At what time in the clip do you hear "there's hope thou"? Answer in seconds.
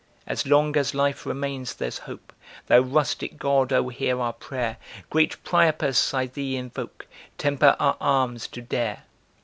1.75-2.79